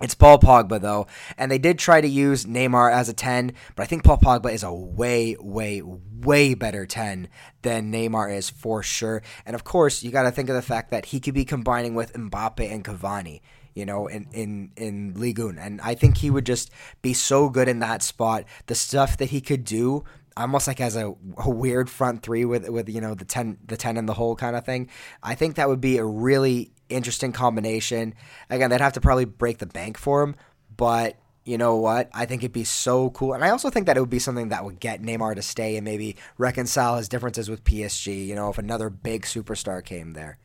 [0.00, 1.06] it's Paul Pogba though,
[1.36, 4.52] and they did try to use Neymar as a 10, but I think Paul Pogba
[4.52, 7.28] is a way, way, way better 10
[7.62, 9.22] than Neymar is for sure.
[9.44, 11.94] And of course, you got to think of the fact that he could be combining
[11.94, 13.40] with Mbappe and Cavani,
[13.78, 15.58] you know, in in in Ligue 1.
[15.58, 18.44] and I think he would just be so good in that spot.
[18.66, 20.04] The stuff that he could do
[20.36, 23.76] almost like as a, a, weird front three with with you know the ten the
[23.76, 24.88] ten in the hole kind of thing.
[25.22, 28.14] I think that would be a really interesting combination.
[28.50, 30.36] Again, they'd have to probably break the bank for him,
[30.76, 32.10] but you know what?
[32.12, 33.32] I think it'd be so cool.
[33.32, 35.76] And I also think that it would be something that would get Neymar to stay
[35.76, 40.38] and maybe reconcile his differences with PSG, you know, if another big superstar came there.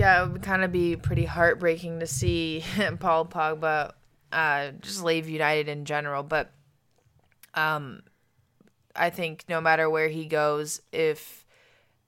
[0.00, 2.64] Yeah, it would kind of be pretty heartbreaking to see
[3.00, 3.92] Paul Pogba
[4.32, 6.22] uh, just leave United in general.
[6.22, 6.50] But
[7.52, 8.00] um,
[8.96, 11.44] I think no matter where he goes, if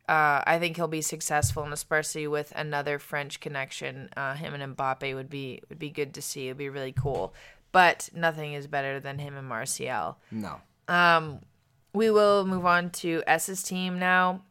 [0.09, 4.75] uh, I think he'll be successful, and especially with another French connection, uh, him and
[4.75, 6.47] Mbappe would be would be good to see.
[6.47, 7.35] It'd be really cool.
[7.73, 10.17] But nothing is better than him and Martial.
[10.31, 10.63] No.
[10.89, 11.41] Um,
[11.93, 14.45] we will move on to S's team now.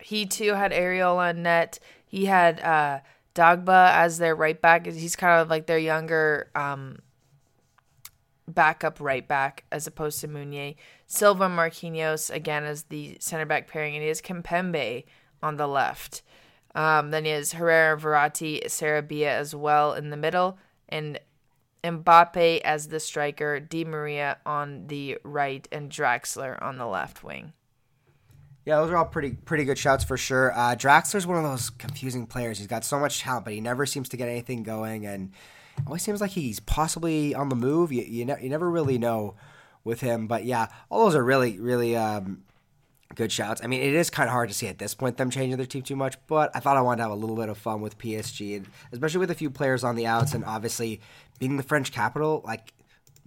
[0.00, 1.78] He too had Areola on net.
[2.08, 3.00] He had uh,
[3.34, 4.86] Dagba as their right back.
[4.86, 6.98] He's kind of like their younger um,
[8.48, 10.74] backup right back as opposed to Meunier.
[11.06, 15.04] Silva Marquinhos again as the center back pairing, and he has Kimpembe
[15.42, 16.22] on the left.
[16.74, 21.18] Um, then he has Herrera, Verratti, Sarabia as well in the middle, and
[21.82, 27.52] Mbappe as the striker, Di Maria on the right, and Draxler on the left wing.
[28.68, 30.52] Yeah, those are all pretty pretty good shouts for sure.
[30.52, 32.58] Uh, Draxler's one of those confusing players.
[32.58, 35.32] He's got so much talent, but he never seems to get anything going, and
[35.86, 37.92] always seems like he's possibly on the move.
[37.92, 39.36] You you, ne- you never really know
[39.84, 42.42] with him, but yeah, all those are really really um,
[43.14, 43.62] good shouts.
[43.64, 45.64] I mean, it is kind of hard to see at this point them changing their
[45.64, 47.80] team too much, but I thought I wanted to have a little bit of fun
[47.80, 51.00] with PSG, and especially with a few players on the outs, and obviously
[51.38, 52.74] being the French capital, like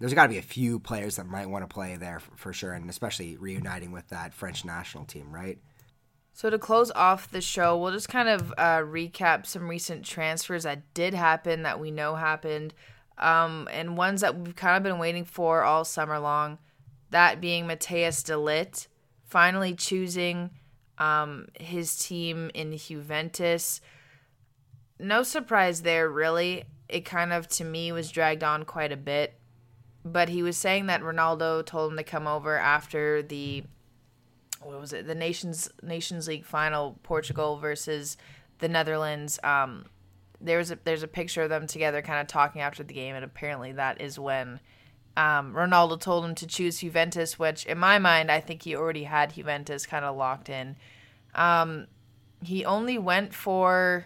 [0.01, 2.53] there's got to be a few players that might want to play there for, for
[2.53, 5.59] sure, and especially reuniting with that French national team, right?
[6.33, 10.63] So to close off the show, we'll just kind of uh, recap some recent transfers
[10.63, 12.73] that did happen that we know happened,
[13.19, 16.57] um, and ones that we've kind of been waiting for all summer long.
[17.11, 18.87] That being Matthias de Ligt,
[19.23, 20.49] finally choosing
[20.97, 23.81] um, his team in Juventus.
[24.97, 26.63] No surprise there, really.
[26.89, 29.37] It kind of, to me, was dragged on quite a bit.
[30.03, 33.63] But he was saying that Ronaldo told him to come over after the
[34.61, 35.07] what was it?
[35.07, 38.17] The Nations Nations League final, Portugal versus
[38.59, 39.39] the Netherlands.
[39.43, 39.85] Um,
[40.39, 43.25] there's a there's a picture of them together, kind of talking after the game, and
[43.25, 44.59] apparently that is when
[45.17, 49.03] Um, Ronaldo told him to choose Juventus, which in my mind, I think he already
[49.03, 50.77] had Juventus kind of locked in.
[51.35, 51.87] Um,
[52.41, 54.05] he only went for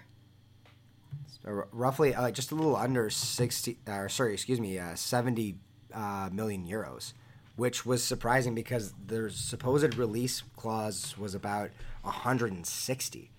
[1.44, 5.60] roughly uh, just a little under 60 uh, sorry excuse me uh, 70
[5.96, 7.14] uh, million euros
[7.56, 11.70] which was surprising because their supposed release clause was about
[12.02, 13.32] 160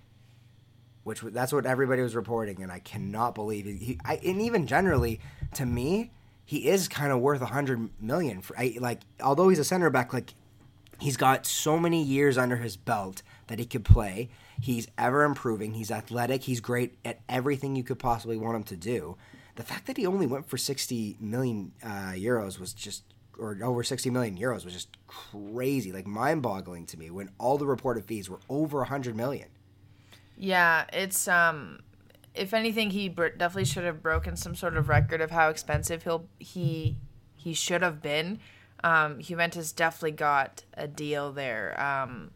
[1.04, 3.76] which that's what everybody was reporting and i cannot believe it.
[3.76, 5.20] he I, and even generally
[5.54, 6.10] to me
[6.44, 10.12] he is kind of worth 100 million for I, like although he's a center back
[10.12, 10.34] like
[10.98, 14.28] he's got so many years under his belt that he could play.
[14.60, 15.74] He's ever improving.
[15.74, 16.42] He's athletic.
[16.44, 19.16] He's great at everything you could possibly want him to do.
[19.56, 23.04] The fact that he only went for 60 million uh, euros was just,
[23.38, 27.58] or over 60 million euros was just crazy, like mind boggling to me when all
[27.58, 29.48] the reported fees were over 100 million.
[30.36, 31.80] Yeah, it's um
[32.34, 36.28] if anything he definitely should have broken some sort of record of how expensive he'll
[36.38, 36.96] he
[37.34, 38.38] he should have been.
[38.84, 41.80] Um Juventus definitely got a deal there.
[41.80, 42.30] Um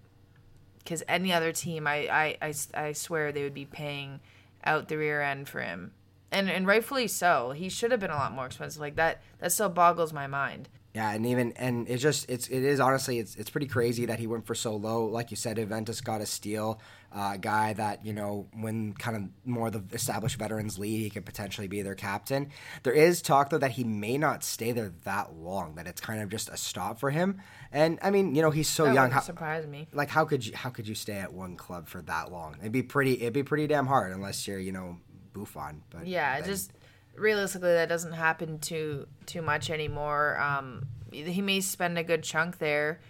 [0.86, 4.20] cuz any other team I I I swear they would be paying
[4.64, 5.92] out the rear end for him.
[6.32, 7.50] And and rightfully so.
[7.52, 8.80] He should have been a lot more expensive.
[8.80, 10.68] Like that that still boggles my mind.
[10.94, 14.18] Yeah, and even and it's just it's it is honestly it's it's pretty crazy that
[14.18, 15.06] he went for so low.
[15.06, 16.80] Like you said, Juventus got a steal,
[17.12, 21.24] uh, guy that you know when kind of more the established veterans leave, he could
[21.24, 22.50] potentially be their captain.
[22.82, 25.76] There is talk though that he may not stay there that long.
[25.76, 27.40] That it's kind of just a stop for him.
[27.70, 29.10] And I mean, you know, he's so That young.
[29.12, 29.86] How, surprise me.
[29.92, 32.56] like how could you how could you stay at one club for that long?
[32.60, 34.98] It'd be pretty it'd be pretty damn hard unless you're you know
[35.32, 35.82] Buffon.
[35.90, 36.72] But Yeah, then- just
[37.14, 40.38] realistically that doesn't happen too too much anymore.
[40.40, 43.00] Um, he may spend a good chunk there,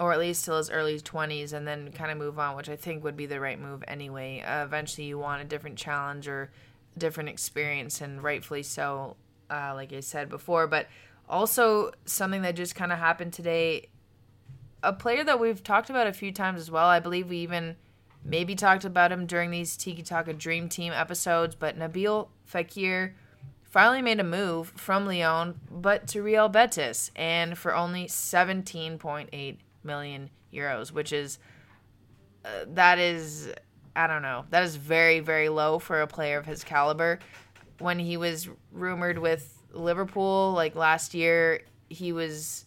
[0.00, 2.76] or at least till his early twenties, and then kind of move on, which I
[2.76, 4.40] think would be the right move anyway.
[4.40, 6.50] Uh, eventually, you want a different challenge or
[6.96, 9.16] different experience, and rightfully so,
[9.50, 10.66] uh, like I said before.
[10.66, 10.86] But
[11.28, 13.90] also something that just kind of happened today.
[14.82, 16.86] A player that we've talked about a few times as well.
[16.86, 17.76] I believe we even
[18.24, 23.12] maybe talked about him during these Tiki Talka Dream Team episodes, but Nabil Fekir
[23.62, 30.30] finally made a move from Lyon, but to Real Betis, and for only 17.8 million
[30.52, 31.38] euros, which is
[32.44, 33.52] uh, that is
[33.94, 37.18] I don't know that is very very low for a player of his caliber.
[37.78, 42.64] When he was rumored with Liverpool like last year, he was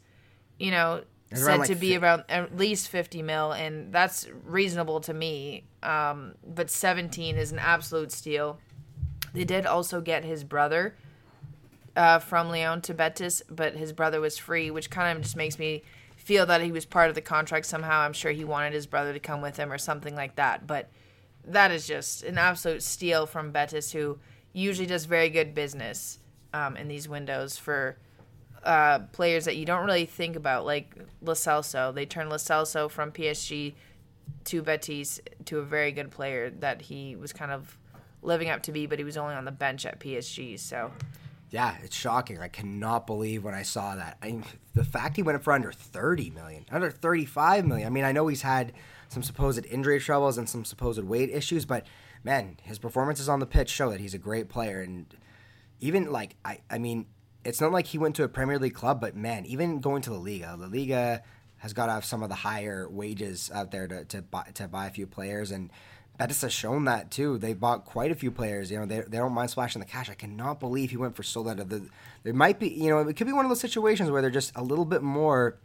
[0.60, 4.28] you know was said like, to be fi- around at least 50 mil and that's
[4.44, 8.60] reasonable to me um, but 17 is an absolute steal
[9.34, 10.96] they did also get his brother
[11.96, 15.60] uh, from Lyon to Betis, but his brother was free, which kind of just makes
[15.60, 15.84] me
[16.16, 18.00] feel that he was part of the contract somehow.
[18.00, 20.68] I'm sure he wanted his brother to come with him or something like that.
[20.68, 20.90] But
[21.46, 24.20] that is just an absolute steal from Betis, who
[24.54, 26.20] usually does very good business
[26.54, 27.98] um, in these windows for
[28.64, 31.94] uh, players that you don't really think about, like Lo Celso.
[31.94, 33.74] They turned Lo Celso from PSG
[34.46, 37.78] to Betis to a very good player that he was kind of
[38.22, 40.60] living up to be, but he was only on the bench at PSG.
[40.60, 40.92] So
[41.50, 42.40] Yeah, it's shocking.
[42.40, 44.18] I cannot believe when I saw that.
[44.22, 47.88] I mean, the fact he went for under 30 million, under 35 million.
[47.88, 48.74] I mean, I know he's had
[49.10, 51.86] some supposed injury troubles and some supposed weight issues, but
[52.24, 54.82] man, his performances on the pitch show that he's a great player.
[54.82, 55.06] And
[55.80, 57.08] even like, I, I mean,
[57.44, 60.14] it's not like he went to a Premier League club, but man, even going to
[60.14, 61.24] La Liga, La Liga
[61.58, 64.68] has got to have some of the higher wages out there to, to buy to
[64.68, 65.72] buy a few players and.
[66.18, 67.40] Betis has shown that too.
[67.40, 68.70] They bought quite a few players.
[68.70, 70.08] You know, they, they don't mind splashing the cash.
[70.08, 71.66] I cannot believe he went for so little.
[71.66, 71.88] The,
[72.22, 74.52] there might be, you know, it could be one of those situations where they're just
[74.56, 75.58] a little bit more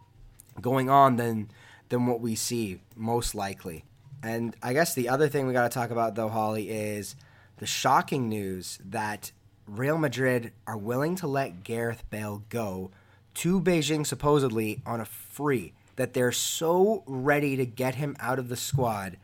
[0.61, 1.51] going on than
[1.89, 3.85] than what we see most likely.
[4.23, 7.17] And I guess the other thing we got to talk about though, Holly, is
[7.59, 9.33] the shocking news that
[9.67, 12.91] Real Madrid are willing to let Gareth Bale go
[13.35, 15.73] to Beijing supposedly on a free.
[15.97, 19.17] That they're so ready to get him out of the squad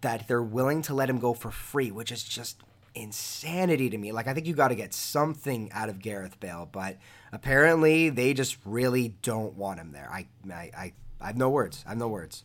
[0.00, 2.62] that they're willing to let him go for free, which is just
[2.94, 4.12] insanity to me.
[4.12, 6.96] Like I think you got to get something out of Gareth Bale, but
[7.32, 10.08] apparently they just really don't want him there.
[10.10, 11.84] I I I, I have no words.
[11.86, 12.44] I have no words.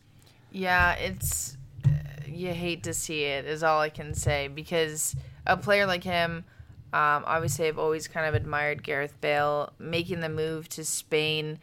[0.50, 1.88] Yeah, it's uh,
[2.26, 6.44] you hate to see it is all I can say because a player like him,
[6.92, 11.58] um, obviously I've always kind of admired Gareth Bale making the move to Spain,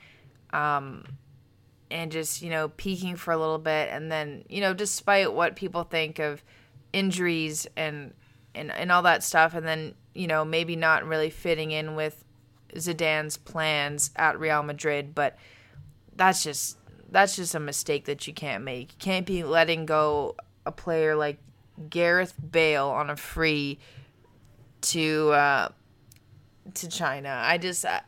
[0.52, 1.06] um,
[1.92, 5.56] and just you know peaking for a little bit, and then you know despite what
[5.56, 6.44] people think of
[6.94, 8.14] injuries and
[8.56, 12.24] and and all that stuff, and then you know maybe not really fitting in with
[12.74, 15.38] Zidane's plans at Real Madrid, but
[16.16, 16.78] that's just
[17.12, 18.94] that's just a mistake that you can't make.
[18.94, 20.36] You can't be letting go
[20.66, 21.38] a player like
[21.90, 23.80] Gareth Bale on a free
[24.82, 25.70] to uh,
[26.76, 27.42] to China.
[27.44, 28.02] I just I,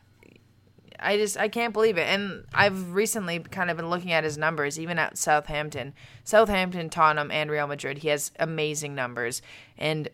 [0.98, 2.06] I just I can't believe it.
[2.08, 5.94] And I've recently kind of been looking at his numbers, even at Southampton,
[6.24, 7.98] Southampton, Tottenham, and Real Madrid.
[7.98, 9.42] He has amazing numbers,
[9.76, 10.08] and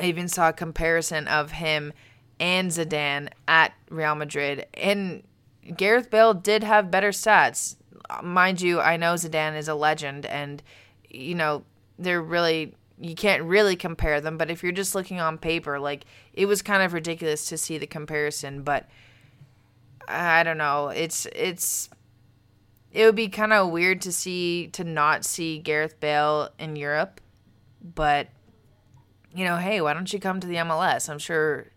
[0.00, 1.92] I even saw a comparison of him
[2.38, 5.22] and Zidane at Real Madrid, and
[5.76, 7.76] Gareth Bale did have better stats.
[8.22, 10.62] Mind you, I know Zidane is a legend, and
[11.08, 11.64] you know
[11.98, 14.36] they're really you can't really compare them.
[14.36, 17.78] But if you're just looking on paper, like it was kind of ridiculous to see
[17.78, 18.88] the comparison, but
[20.06, 20.88] I don't know.
[20.88, 21.88] It's it's
[22.92, 27.20] it would be kind of weird to see to not see Gareth Bale in Europe,
[27.82, 28.28] but
[29.34, 31.08] you know, hey, why don't you come to the MLS?
[31.08, 31.68] I'm sure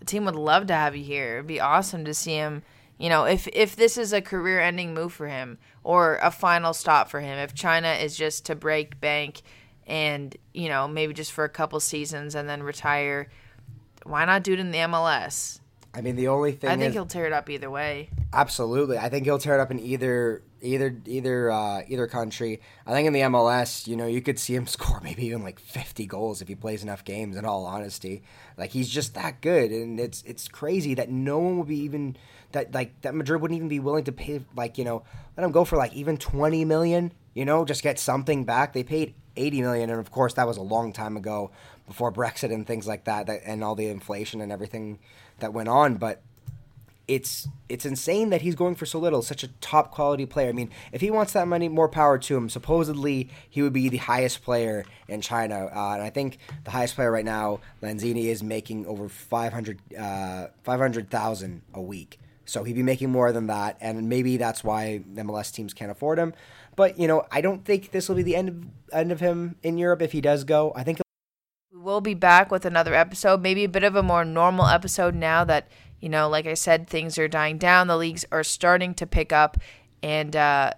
[0.00, 1.34] the team would love to have you here.
[1.36, 2.62] It'd be awesome to see him.
[2.98, 7.08] You know, if if this is a career-ending move for him or a final stop
[7.08, 9.42] for him, if China is just to break bank
[9.86, 13.28] and you know maybe just for a couple seasons and then retire,
[14.04, 15.60] why not do it in the MLS?
[15.94, 18.08] I mean, the only thing I think is, he'll tear it up either way.
[18.32, 22.60] Absolutely, I think he'll tear it up in either either either uh, either country.
[22.86, 25.60] I think in the MLS, you know, you could see him score maybe even like
[25.60, 27.36] fifty goals if he plays enough games.
[27.36, 28.22] In all honesty,
[28.56, 32.16] like he's just that good, and it's it's crazy that no one would be even
[32.52, 35.02] that like that Madrid wouldn't even be willing to pay like you know
[35.36, 37.12] let him go for like even twenty million.
[37.34, 38.72] You know, just get something back.
[38.72, 41.50] They paid eighty million, and of course that was a long time ago
[41.86, 44.98] before Brexit and things like that, that and all the inflation and everything
[45.40, 46.22] that went on, but
[47.08, 49.22] it's it's insane that he's going for so little.
[49.22, 50.48] Such a top quality player.
[50.48, 52.48] I mean, if he wants that money, more power to him.
[52.48, 56.94] Supposedly, he would be the highest player in China, uh, and I think the highest
[56.94, 62.18] player right now, Lanzini, is making over 500 uh, 500,000 a week.
[62.44, 66.18] So he'd be making more than that, and maybe that's why MLS teams can't afford
[66.18, 66.34] him.
[66.76, 69.56] But you know, I don't think this will be the end of end of him
[69.62, 70.72] in Europe if he does go.
[70.74, 71.00] I think
[71.72, 75.14] We will be back with another episode, maybe a bit of a more normal episode
[75.14, 75.68] now that,
[76.00, 79.32] you know, like I said, things are dying down, the leagues are starting to pick
[79.32, 79.58] up,
[80.02, 80.72] and uh,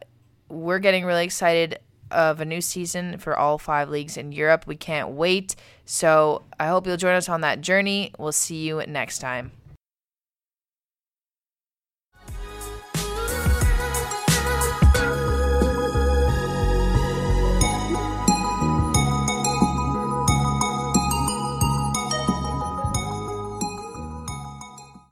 [0.48, 1.78] we're getting really excited
[2.10, 4.66] of a new season for all five leagues in Europe.
[4.66, 5.56] We can't wait.
[5.84, 8.12] So I hope you'll join us on that journey.
[8.18, 9.52] We'll see you next time.